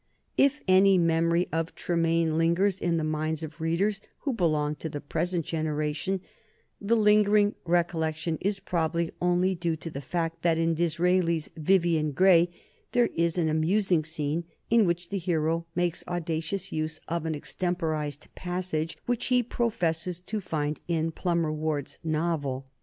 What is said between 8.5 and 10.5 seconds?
probably only due to the fact